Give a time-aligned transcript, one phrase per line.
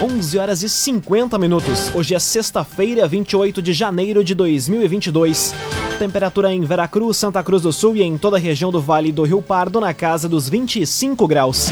[0.00, 1.94] 11 horas e 50 minutos.
[1.94, 5.54] Hoje é sexta-feira, 28 de janeiro de 2022.
[5.98, 9.22] Temperatura em Veracruz, Santa Cruz do Sul e em toda a região do Vale do
[9.22, 11.70] Rio Pardo na casa dos 25 graus.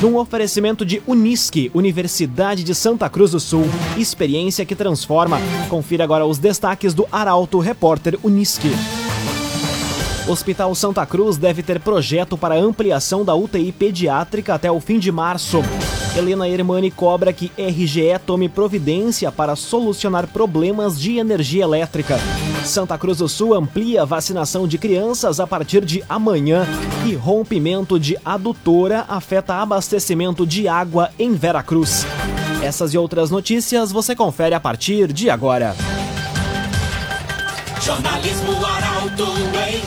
[0.00, 3.64] Num oferecimento de Unisque, Universidade de Santa Cruz do Sul.
[3.98, 5.40] Experiência que transforma.
[5.68, 8.70] Confira agora os destaques do Arauto Repórter Unisque.
[10.26, 15.12] Hospital Santa Cruz deve ter projeto para ampliação da UTI pediátrica até o fim de
[15.12, 15.62] março.
[16.16, 22.18] Helena Hermani cobra que RGE tome providência para solucionar problemas de energia elétrica.
[22.64, 26.66] Santa Cruz do Sul amplia vacinação de crianças a partir de amanhã
[27.04, 32.06] e rompimento de adutora afeta abastecimento de água em Veracruz.
[32.62, 35.76] Essas e outras notícias você confere a partir de agora.
[37.82, 38.52] Jornalismo
[39.68, 39.83] em.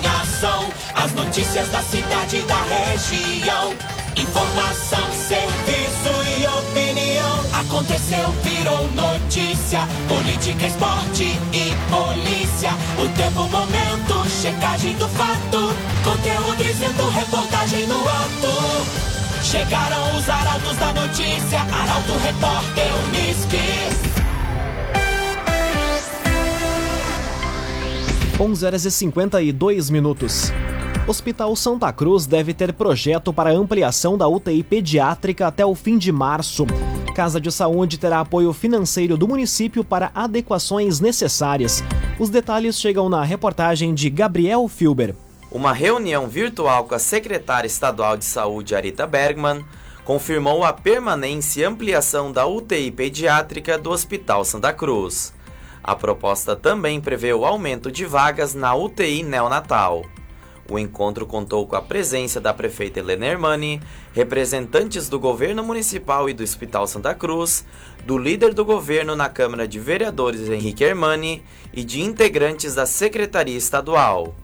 [1.08, 3.74] As notícias da cidade e da região.
[4.18, 7.62] Informação, serviço e opinião.
[7.62, 9.88] Aconteceu, virou notícia.
[10.10, 12.72] Política, esporte e polícia.
[13.02, 15.74] O tempo, momento, checagem do fato.
[16.04, 19.44] Conteúdo dizendo, reportagem no ato.
[19.44, 21.62] Chegaram os arautos da notícia.
[21.72, 24.08] Arauto, repórter, Unisque.
[28.40, 30.52] 11 horas e 52 minutos.
[31.08, 36.12] Hospital Santa Cruz deve ter projeto para ampliação da UTI pediátrica até o fim de
[36.12, 36.66] março.
[37.16, 41.82] Casa de Saúde terá apoio financeiro do município para adequações necessárias.
[42.20, 45.16] Os detalhes chegam na reportagem de Gabriel Filber.
[45.50, 49.64] Uma reunião virtual com a secretária estadual de saúde, Arita Bergman,
[50.04, 55.34] confirmou a permanência e ampliação da UTI pediátrica do Hospital Santa Cruz.
[55.82, 60.04] A proposta também prevê o aumento de vagas na UTI neonatal.
[60.70, 63.82] O encontro contou com a presença da prefeita Helena Hermani,
[64.14, 67.66] representantes do governo municipal e do Hospital Santa Cruz,
[68.06, 71.42] do líder do governo na Câmara de Vereadores Henrique Hermani
[71.74, 74.36] e de integrantes da Secretaria Estadual.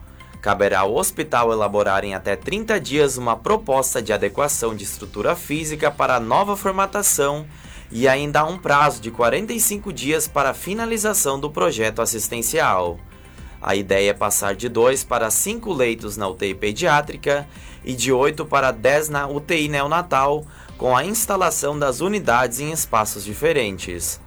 [0.41, 5.91] Caberá ao hospital elaborar em até 30 dias uma proposta de adequação de estrutura física
[5.91, 7.45] para a nova formatação
[7.91, 12.97] e ainda há um prazo de 45 dias para a finalização do projeto assistencial.
[13.65, 17.47] A ideia é passar de 2 para 5 leitos na UTI pediátrica
[17.81, 20.45] e de 8 para 10 na UTI neonatal,
[20.77, 24.19] com a instalação das unidades em espaços diferentes.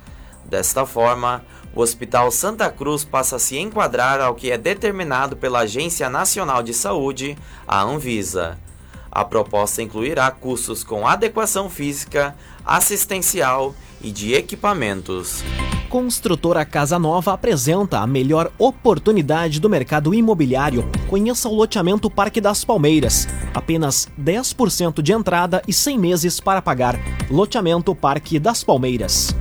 [0.42, 5.60] Desta forma, o Hospital Santa Cruz passa a se enquadrar ao que é determinado pela
[5.60, 7.36] Agência Nacional de Saúde,
[7.68, 8.56] a Anvisa.
[9.12, 15.42] A proposta incluirá custos com adequação física, assistencial e de equipamentos.
[15.88, 20.88] Construtora Casa Nova apresenta a melhor oportunidade do mercado imobiliário.
[21.08, 23.28] Conheça o loteamento Parque das Palmeiras.
[23.54, 26.98] Apenas 10% de entrada e 100 meses para pagar.
[27.30, 29.34] Loteamento Parque das Palmeiras.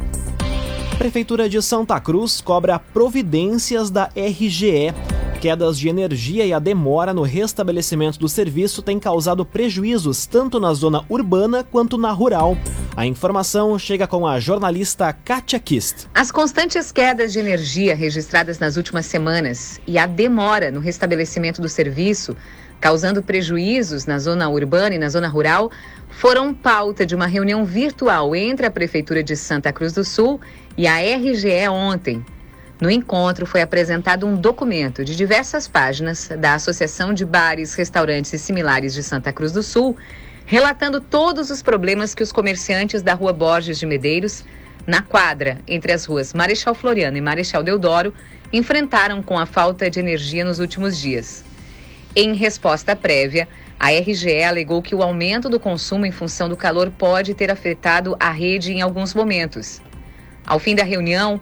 [0.97, 4.93] Prefeitura de Santa Cruz cobra providências da RGE
[5.35, 10.73] quedas de energia e a demora no restabelecimento do serviço têm causado prejuízos tanto na
[10.73, 12.57] zona urbana quanto na rural.
[12.95, 16.07] A informação chega com a jornalista Katia Kist.
[16.13, 21.69] As constantes quedas de energia registradas nas últimas semanas e a demora no restabelecimento do
[21.69, 22.35] serviço,
[22.79, 25.69] causando prejuízos na zona urbana e na zona rural,
[26.09, 30.39] foram pauta de uma reunião virtual entre a Prefeitura de Santa Cruz do Sul
[30.77, 32.23] e a RGE ontem.
[32.79, 38.37] No encontro foi apresentado um documento de diversas páginas da Associação de Bares, Restaurantes e
[38.37, 39.95] Similares de Santa Cruz do Sul,
[40.45, 44.43] relatando todos os problemas que os comerciantes da Rua Borges de Medeiros,
[44.85, 48.13] na quadra entre as ruas Marechal Floriano e Marechal Deodoro,
[48.51, 51.45] enfrentaram com a falta de energia nos últimos dias.
[52.13, 53.47] Em resposta prévia,
[53.79, 58.17] a RGE alegou que o aumento do consumo em função do calor pode ter afetado
[58.19, 59.81] a rede em alguns momentos.
[60.45, 61.41] Ao fim da reunião,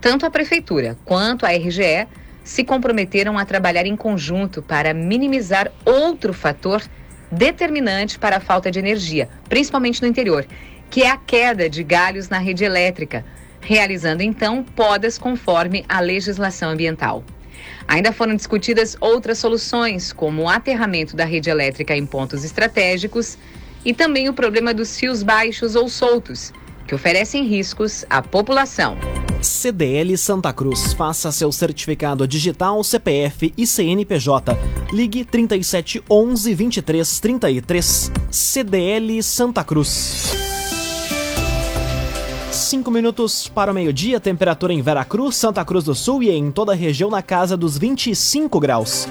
[0.00, 2.06] tanto a Prefeitura quanto a RGE
[2.42, 6.82] se comprometeram a trabalhar em conjunto para minimizar outro fator
[7.30, 10.46] determinante para a falta de energia, principalmente no interior,
[10.88, 13.24] que é a queda de galhos na rede elétrica,
[13.60, 17.22] realizando então podas conforme a legislação ambiental.
[17.86, 23.38] Ainda foram discutidas outras soluções, como o aterramento da rede elétrica em pontos estratégicos
[23.84, 26.52] e também o problema dos fios baixos ou soltos,
[26.90, 28.96] que oferecem riscos à população.
[29.40, 30.92] CDL Santa Cruz.
[30.92, 34.58] Faça seu certificado digital, CPF e CNPJ.
[34.92, 38.12] Ligue 37 11 23 33.
[38.28, 40.34] CDL Santa Cruz.
[42.50, 46.72] Cinco minutos para o meio-dia, temperatura em Veracruz, Santa Cruz do Sul e em toda
[46.72, 49.06] a região na casa dos 25 graus.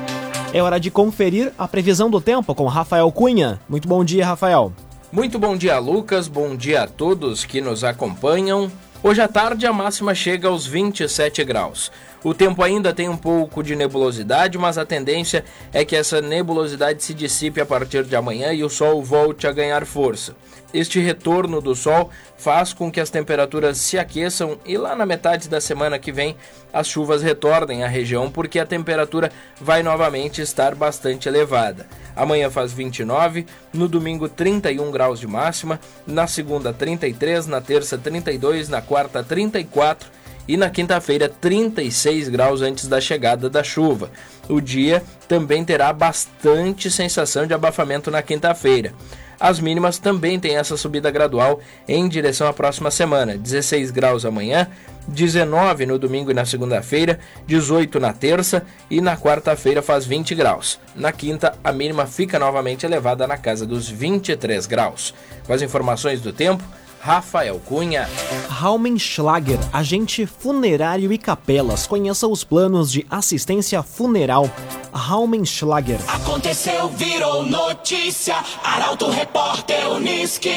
[0.54, 3.62] É hora de conferir a previsão do tempo com Rafael Cunha.
[3.70, 4.74] Muito bom dia, Rafael.
[5.12, 6.28] Muito bom dia, Lucas.
[6.28, 8.72] Bom dia a todos que nos acompanham.
[9.02, 11.92] Hoje à tarde a máxima chega aos 27 graus.
[12.24, 17.02] O tempo ainda tem um pouco de nebulosidade, mas a tendência é que essa nebulosidade
[17.02, 20.36] se dissipe a partir de amanhã e o sol volte a ganhar força.
[20.72, 25.50] Este retorno do sol faz com que as temperaturas se aqueçam e lá na metade
[25.50, 26.36] da semana que vem
[26.72, 31.88] as chuvas retornem à região porque a temperatura vai novamente estar bastante elevada.
[32.20, 38.68] Amanhã faz 29, no domingo 31 graus de máxima, na segunda 33, na terça 32,
[38.68, 40.10] na quarta 34
[40.46, 44.12] e na quinta-feira 36 graus antes da chegada da chuva.
[44.50, 48.94] O dia também terá bastante sensação de abafamento na quinta-feira.
[49.40, 54.68] As mínimas também têm essa subida gradual em direção à próxima semana: 16 graus amanhã,
[55.08, 60.80] 19 no domingo e na segunda-feira, 18 na terça e na quarta-feira faz 20 graus.
[60.96, 65.14] Na quinta, a mínima fica novamente elevada na casa dos 23 graus.
[65.48, 66.64] Com as informações do tempo,
[67.02, 68.10] Rafael Cunha.
[68.50, 71.88] Raumenschlager, agente funerário e capelas.
[71.88, 74.50] Conheça os planos de assistência funeral.
[74.92, 76.00] Raumenschlager.
[76.08, 78.36] Aconteceu, virou notícia.
[78.64, 80.50] Arauto Repórter Uniski.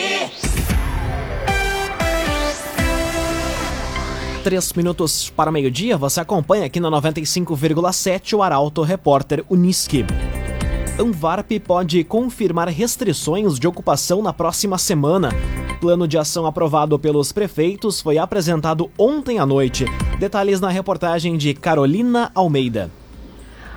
[4.43, 10.05] Três minutos para meio-dia, você acompanha aqui na 95,7 o Arauto Repórter Uniski.
[10.99, 15.31] Anvarp pode confirmar restrições de ocupação na próxima semana
[15.82, 19.84] plano de ação aprovado pelos prefeitos foi apresentado ontem à noite.
[20.17, 22.88] Detalhes na reportagem de Carolina Almeida.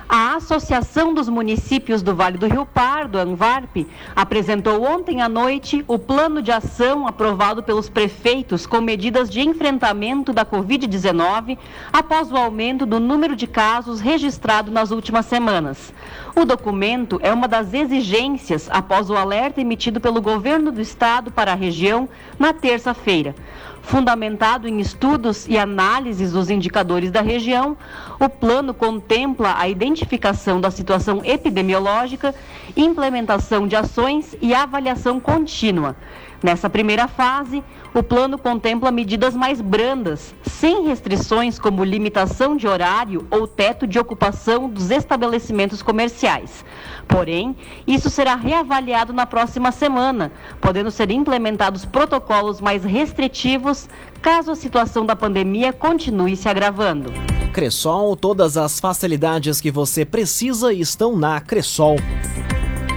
[0.08, 5.98] A Associação dos Municípios do Vale do Rio Pardo, ANVARP, apresentou ontem à noite o
[5.98, 11.56] plano de ação aprovado pelos prefeitos com medidas de enfrentamento da Covid-19
[11.90, 15.94] após o aumento do número de casos registrado nas últimas semanas.
[16.34, 21.52] O documento é uma das exigências após o alerta emitido pelo governo do estado para
[21.52, 22.06] a região
[22.38, 23.34] na terça-feira.
[23.80, 27.76] Fundamentado em estudos e análises dos indicadores da região,
[28.18, 30.25] o plano contempla a identificação
[30.60, 32.34] da situação epidemiológica,
[32.76, 35.94] implementação de ações e avaliação contínua.
[36.42, 37.62] Nessa primeira fase,
[37.94, 43.98] o plano contempla medidas mais brandas, sem restrições como limitação de horário ou teto de
[43.98, 46.64] ocupação dos estabelecimentos comerciais.
[47.08, 47.56] Porém,
[47.86, 50.30] isso será reavaliado na próxima semana,
[50.60, 53.88] podendo ser implementados protocolos mais restritivos
[54.20, 57.12] caso a situação da pandemia continue se agravando.
[57.52, 61.96] Cressol, todas as facilidades que você precisa estão na Cressol.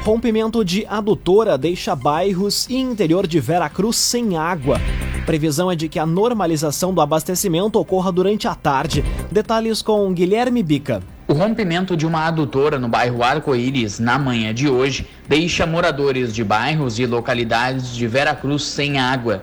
[0.04, 4.80] Rompimento de adutora deixa bairros e interior de Veracruz sem água.
[5.26, 9.04] Previsão é de que a normalização do abastecimento ocorra durante a tarde.
[9.30, 11.04] Detalhes com Guilherme Bica.
[11.28, 16.46] O rompimento de uma adutora no bairro Arco-Íris na manhã de hoje deixa moradores de
[16.46, 19.42] bairros e localidades de Veracruz sem água.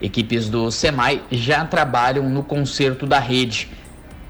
[0.00, 3.68] Equipes do SEMAI já trabalham no conserto da rede.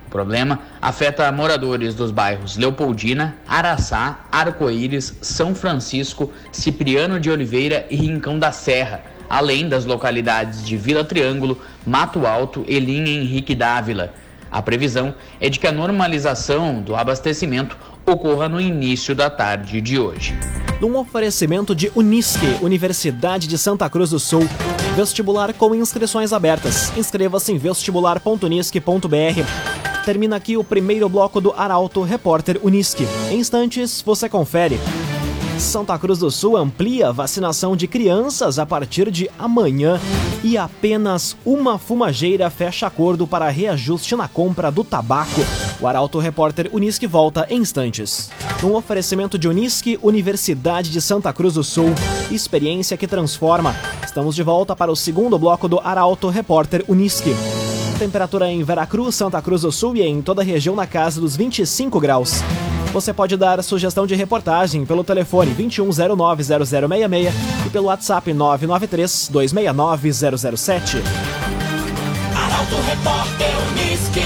[0.08, 7.96] O problema afeta moradores dos bairros Leopoldina, Araçá, Arco-Íris, São Francisco, Cipriano de Oliveira e
[7.96, 14.14] Rincão da Serra, além das localidades de Vila Triângulo, Mato Alto e Linha Henrique Dávila.
[14.50, 17.76] A previsão é de que a normalização do abastecimento
[18.06, 20.34] ocorra no início da tarde de hoje.
[20.80, 24.48] Num oferecimento de Unisque, Universidade de Santa Cruz do Sul,
[24.96, 26.96] vestibular com inscrições abertas.
[26.96, 29.77] Inscreva-se em vestibular.unisque.br
[30.08, 33.06] termina aqui o primeiro bloco do Arauto Repórter Unisque.
[33.30, 34.80] Em instantes, você confere.
[35.58, 40.00] Santa Cruz do Sul amplia a vacinação de crianças a partir de amanhã
[40.42, 45.42] e apenas uma fumageira fecha acordo para reajuste na compra do tabaco.
[45.78, 48.30] O Arauto Repórter Unisque volta em instantes.
[48.64, 51.92] Um oferecimento de Unisque, Universidade de Santa Cruz do Sul,
[52.30, 53.76] experiência que transforma.
[54.02, 57.34] Estamos de volta para o segundo bloco do Arauto Repórter Unisque.
[57.98, 61.34] Temperatura em Veracruz, Santa Cruz do Sul e em toda a região na casa dos
[61.34, 62.44] 25 graus.
[62.92, 67.32] Você pode dar sugestão de reportagem pelo telefone 2109-0066
[67.66, 71.02] e pelo WhatsApp 993-269-007.
[72.36, 74.20] Arauto Repórter Uniski.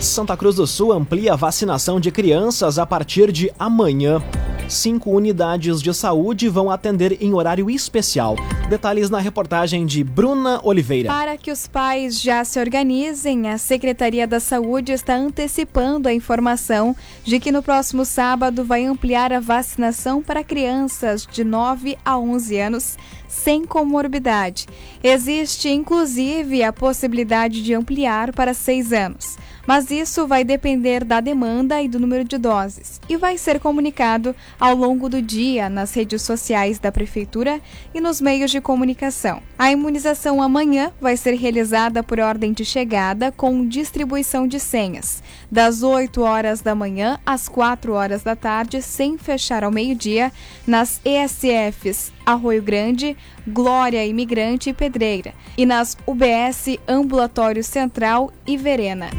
[0.00, 4.20] Santa Cruz do Sul amplia a vacinação de crianças a partir de amanhã.
[4.68, 8.36] Cinco unidades de saúde vão atender em horário especial.
[8.68, 11.08] Detalhes na reportagem de Bruna Oliveira.
[11.08, 16.96] Para que os pais já se organizem, a Secretaria da Saúde está antecipando a informação
[17.22, 22.58] de que no próximo sábado vai ampliar a vacinação para crianças de 9 a 11
[22.58, 22.96] anos
[23.32, 24.66] sem comorbidade.
[25.02, 31.80] Existe, inclusive, a possibilidade de ampliar para 6 anos mas isso vai depender da demanda
[31.80, 36.22] e do número de doses e vai ser comunicado ao longo do dia nas redes
[36.22, 37.60] sociais da Prefeitura
[37.94, 39.42] e nos meios de comunicação.
[39.58, 45.82] A imunização amanhã vai ser realizada por ordem de chegada com distribuição de senhas, das
[45.82, 50.32] 8 horas da manhã às 4 horas da tarde, sem fechar ao meio-dia,
[50.66, 59.10] nas ESFs Arroio Grande, Glória Imigrante e Pedreira, e nas UBS Ambulatório Central e Verena.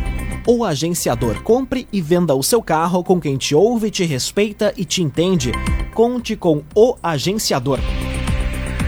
[0.46, 4.84] O agenciador compre e venda o seu carro com quem te ouve, te respeita e
[4.84, 5.52] te entende.
[5.94, 7.80] Conte com o agenciador.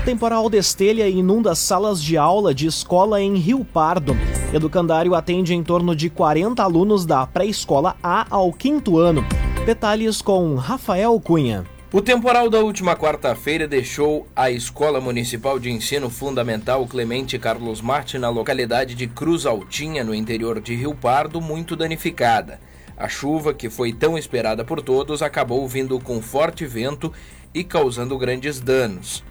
[0.04, 4.16] Temporal destelha e inunda salas de aula de escola em Rio Pardo.
[4.54, 9.26] Educandário atende em torno de 40 alunos da pré-escola A ao quinto ano.
[9.66, 11.66] Detalhes com Rafael Cunha.
[11.94, 18.18] O temporal da última quarta-feira deixou a Escola Municipal de Ensino Fundamental Clemente Carlos Marte,
[18.18, 22.60] na localidade de Cruz Altinha, no interior de Rio Pardo, muito danificada.
[22.98, 27.13] A chuva, que foi tão esperada por todos, acabou vindo com forte vento
[27.54, 29.24] e causando grandes danos.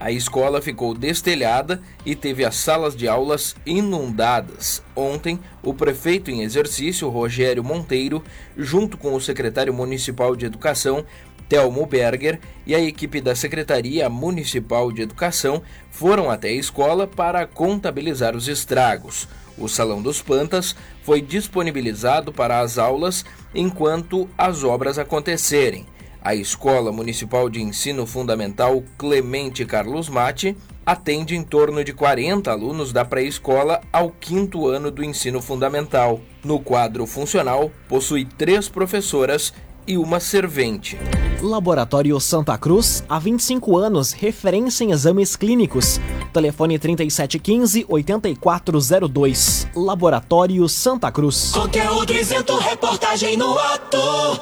[0.00, 4.82] A escola ficou destelhada e teve as salas de aulas inundadas.
[4.96, 8.24] Ontem, o prefeito em exercício, Rogério Monteiro,
[8.56, 11.04] junto com o secretário municipal de Educação,
[11.50, 17.44] Telmo Berger e a equipe da Secretaria Municipal de Educação foram até a escola para
[17.44, 19.26] contabilizar os estragos.
[19.58, 25.86] O Salão dos Pantas foi disponibilizado para as aulas enquanto as obras acontecerem.
[26.22, 32.92] A Escola Municipal de Ensino Fundamental Clemente Carlos Mate atende em torno de 40 alunos
[32.92, 36.20] da pré-escola ao quinto ano do ensino fundamental.
[36.44, 39.52] No quadro funcional, possui três professoras
[39.86, 40.98] e uma servente.
[41.42, 45.98] Laboratório Santa Cruz, há 25 anos, referência em exames clínicos.
[46.32, 49.68] Telefone 3715-8402.
[49.74, 51.50] Laboratório Santa Cruz.
[51.52, 53.98] Conteúdo isento, reportagem no ato.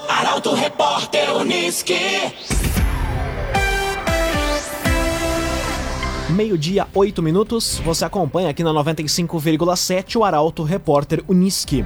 [0.09, 1.95] Arauto Repórter Uniski.
[6.31, 7.81] Meio-dia, 8 minutos.
[7.85, 11.85] Você acompanha aqui na 95,7 o Arauto Repórter Uniski.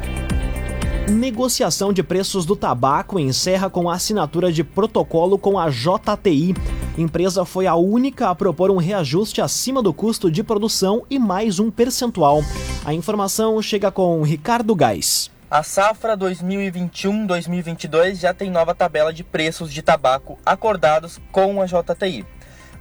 [1.10, 6.54] Negociação de preços do tabaco encerra com a assinatura de protocolo com a JTI.
[6.96, 11.58] Empresa foi a única a propor um reajuste acima do custo de produção e mais
[11.58, 12.42] um percentual.
[12.84, 15.30] A informação chega com Ricardo Gás.
[15.50, 22.24] A safra 2021-2022 já tem nova tabela de preços de tabaco acordados com a JTI.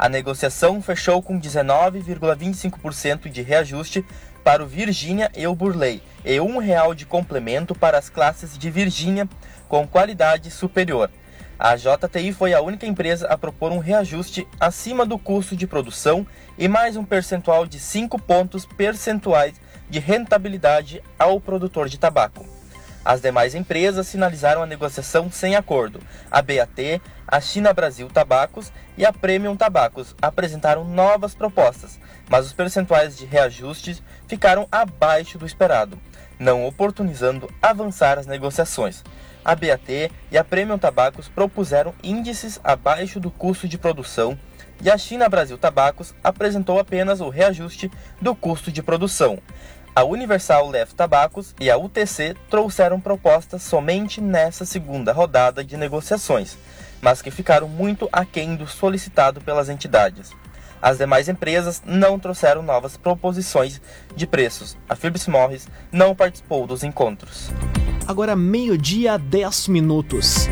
[0.02, 4.06] A negociação fechou com 19,25% de reajuste
[4.44, 8.70] para o Virgínia e o Burley e um real de complemento para as classes de
[8.70, 9.28] Virgínia
[9.68, 11.10] com qualidade superior.
[11.58, 16.26] A JTI foi a única empresa a propor um reajuste acima do custo de produção
[16.58, 22.61] e mais um percentual de 5 pontos percentuais de rentabilidade ao produtor de tabaco.
[23.04, 26.00] As demais empresas sinalizaram a negociação sem acordo.
[26.30, 32.54] A BAT, a China Brasil Tabacos e a Premium Tabacos apresentaram novas propostas, mas os
[32.54, 35.98] percentuais de reajustes ficaram abaixo do esperado,
[36.38, 39.04] não oportunizando avançar as negociações.
[39.44, 44.38] A BAT e a Premium Tabacos propuseram índices abaixo do custo de produção
[44.84, 49.40] e a China Brasil Tabacos apresentou apenas o reajuste do custo de produção.
[49.94, 56.58] A Universal Leve Tabacos e a UTC trouxeram propostas somente nessa segunda rodada de negociações,
[57.02, 60.32] mas que ficaram muito aquém do solicitado pelas entidades.
[60.82, 63.82] As demais empresas não trouxeram novas proposições
[64.16, 64.78] de preços.
[64.88, 67.50] A Philips Morris não participou dos encontros.
[68.08, 70.48] Agora meio-dia, 10 minutos.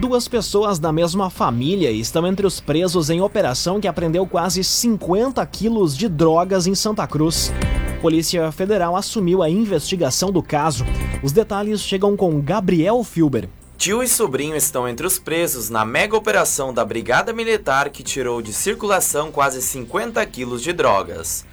[0.00, 5.46] Duas pessoas da mesma família estão entre os presos em operação que apreendeu quase 50
[5.46, 7.52] quilos de drogas em Santa Cruz.
[8.02, 10.84] Polícia Federal assumiu a investigação do caso.
[11.22, 13.48] Os detalhes chegam com Gabriel Filber.
[13.78, 18.42] Tio e sobrinho estão entre os presos na mega operação da Brigada Militar que tirou
[18.42, 21.44] de circulação quase 50 quilos de drogas.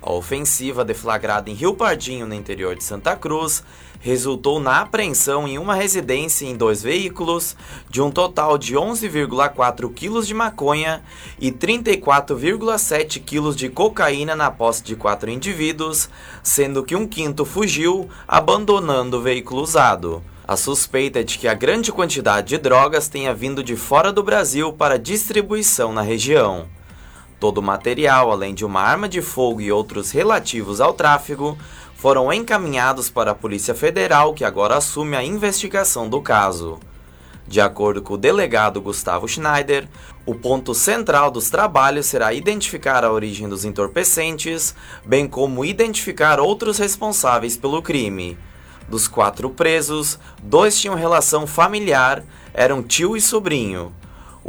[0.00, 3.64] A ofensiva deflagrada em Rio Pardinho, no interior de Santa Cruz,
[4.00, 7.56] resultou na apreensão em uma residência em dois veículos
[7.90, 11.02] de um total de 11,4 quilos de maconha
[11.40, 16.08] e 34,7 quilos de cocaína na posse de quatro indivíduos,
[16.44, 20.22] sendo que um quinto fugiu, abandonando o veículo usado.
[20.46, 24.22] A suspeita é de que a grande quantidade de drogas tenha vindo de fora do
[24.22, 26.77] Brasil para distribuição na região.
[27.40, 31.56] Todo o material, além de uma arma de fogo e outros relativos ao tráfego,
[31.94, 36.78] foram encaminhados para a Polícia Federal, que agora assume a investigação do caso.
[37.46, 39.88] De acordo com o delegado Gustavo Schneider,
[40.26, 46.76] o ponto central dos trabalhos será identificar a origem dos entorpecentes, bem como identificar outros
[46.76, 48.36] responsáveis pelo crime.
[48.88, 53.92] Dos quatro presos, dois tinham relação familiar, eram tio e sobrinho.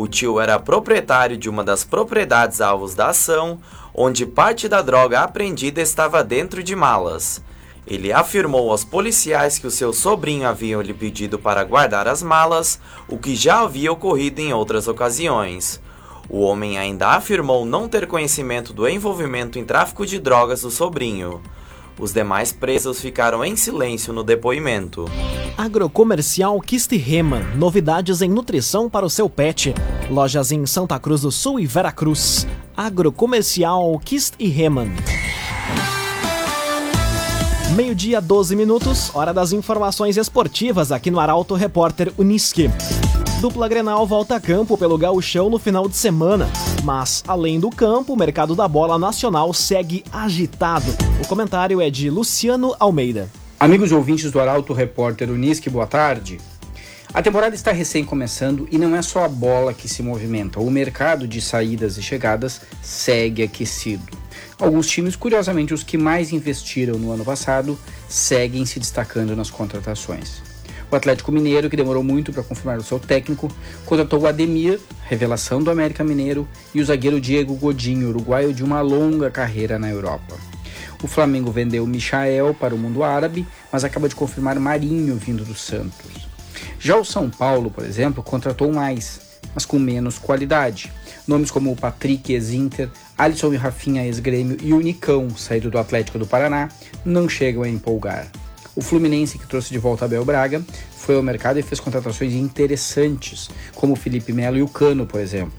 [0.01, 3.60] O tio era proprietário de uma das propriedades alvos da ação,
[3.94, 7.44] onde parte da droga apreendida estava dentro de malas.
[7.86, 12.79] Ele afirmou aos policiais que o seu sobrinho havia lhe pedido para guardar as malas,
[13.10, 15.82] o que já havia ocorrido em outras ocasiões.
[16.29, 21.41] O homem ainda afirmou não ter conhecimento do envolvimento em tráfico de drogas do sobrinho.
[22.00, 25.06] Os demais presos ficaram em silêncio no depoimento.
[25.58, 29.75] Agrocomercial Kist Reman, novidades em nutrição para o seu pet.
[30.10, 32.48] Lojas em Santa Cruz do Sul e Veracruz.
[32.77, 34.94] Agrocomercial Kist Reman.
[37.75, 42.70] Meio-dia, 12 minutos, hora das informações esportivas aqui no Arauto Repórter Uniski.
[43.39, 46.50] Dupla Grenal volta a campo pelo gauchão no final de semana.
[46.84, 50.91] Mas, além do campo, o mercado da bola nacional segue agitado.
[51.24, 53.29] O comentário é de Luciano Almeida.
[53.58, 56.38] Amigos ouvintes do Arauto Repórter Uniski, boa tarde.
[57.13, 60.60] A temporada está recém começando e não é só a bola que se movimenta.
[60.60, 64.17] O mercado de saídas e chegadas segue aquecido.
[64.60, 67.79] Alguns times, curiosamente os que mais investiram no ano passado,
[68.10, 70.49] seguem se destacando nas contratações.
[70.91, 73.51] O Atlético Mineiro, que demorou muito para confirmar o seu técnico,
[73.86, 78.81] contratou o Ademir, revelação do América Mineiro, e o zagueiro Diego Godinho, uruguaio de uma
[78.81, 80.36] longa carreira na Europa.
[81.03, 85.53] O Flamengo vendeu Michael para o mundo árabe, mas acaba de confirmar Marinho vindo do
[85.53, 86.27] Santos.
[86.79, 89.22] Já o São Paulo, por exemplo, contratou mais,
[89.53, 90.91] mas com menos qualidade.
[91.27, 96.17] Nomes como o Patrick, ex-Inter, Alisson e Rafinha, ex-Grêmio e o Nicão, saído do Atlético
[96.17, 96.69] do Paraná,
[97.05, 98.27] não chegam a empolgar.
[98.80, 100.64] O Fluminense, que trouxe de volta Abel Braga,
[100.96, 105.20] foi ao mercado e fez contratações interessantes, como o Felipe Melo e o Cano, por
[105.20, 105.52] exemplo.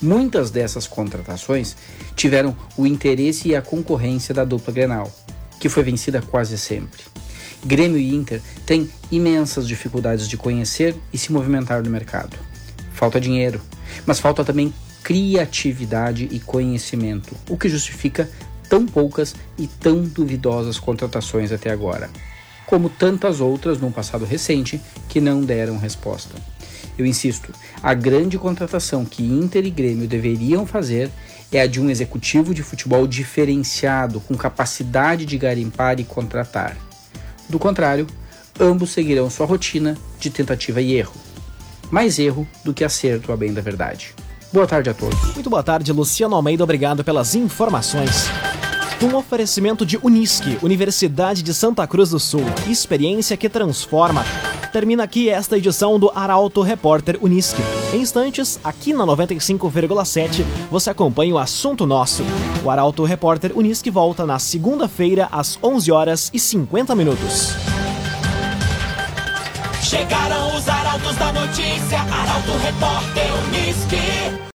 [0.00, 1.76] Muitas dessas contratações
[2.14, 5.12] tiveram o interesse e a concorrência da dupla Grenal,
[5.58, 7.02] que foi vencida quase sempre.
[7.64, 12.36] Grêmio e Inter têm imensas dificuldades de conhecer e se movimentar no mercado.
[12.92, 13.60] Falta dinheiro,
[14.06, 18.30] mas falta também criatividade e conhecimento, o que justifica
[18.74, 22.10] tão poucas e tão duvidosas contratações até agora,
[22.66, 26.34] como tantas outras num passado recente que não deram resposta.
[26.98, 31.08] Eu insisto, a grande contratação que Inter e Grêmio deveriam fazer
[31.52, 36.76] é a de um executivo de futebol diferenciado, com capacidade de garimpar e contratar.
[37.48, 38.08] Do contrário,
[38.58, 41.14] ambos seguirão sua rotina de tentativa e erro.
[41.92, 44.12] Mais erro do que acerto, a bem da verdade.
[44.52, 45.32] Boa tarde a todos.
[45.32, 46.64] Muito boa tarde, Luciano Almeida.
[46.64, 48.28] Obrigado pelas informações.
[49.04, 52.40] Um oferecimento de Unisque, Universidade de Santa Cruz do Sul.
[52.66, 54.24] Experiência que transforma.
[54.72, 57.60] Termina aqui esta edição do Arauto Repórter Unisque.
[57.92, 62.22] Em instantes, aqui na 95,7, você acompanha o assunto nosso.
[62.64, 67.52] O Arauto Repórter Unisque volta na segunda-feira às 11 horas e 50 minutos.
[69.82, 74.44] Chegaram os arautos da notícia, Arauto Repórter Unisque.